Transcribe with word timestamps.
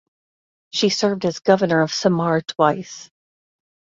She 0.71 0.89
served 0.89 1.25
as 1.25 1.37
governor 1.41 1.81
of 1.81 1.93
Samar 1.93 2.41
twice. 2.41 3.11